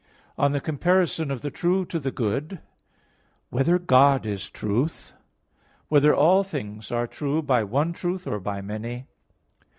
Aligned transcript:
(4) 0.35 0.45
On 0.45 0.51
the 0.53 0.59
comparison 0.59 1.29
of 1.29 1.41
the 1.41 1.51
true 1.51 1.85
to 1.85 1.99
the 1.99 2.09
good. 2.09 2.53
(5) 2.53 2.59
Whether 3.51 3.77
God 3.77 4.25
is 4.25 4.49
truth? 4.49 5.09
(6) 5.13 5.15
Whether 5.89 6.15
all 6.15 6.41
things 6.43 6.91
are 6.91 7.05
true 7.05 7.43
by 7.43 7.63
one 7.63 7.93
truth, 7.93 8.25
or 8.25 8.39
by 8.39 8.61
many? 8.63 9.05